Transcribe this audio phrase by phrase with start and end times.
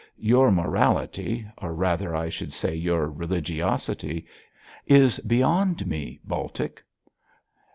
[0.17, 4.25] Your morality or rather I should say your religiosity
[4.87, 6.83] is beyond me, Baltic.'